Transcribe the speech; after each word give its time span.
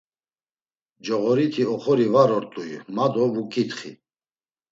Coğoriti 1.05 1.63
oxori 1.73 2.07
var 2.13 2.29
ort̆ui 2.37 2.71
ma 2.95 3.05
do 3.13 3.25
vuǩitxi. 3.33 3.91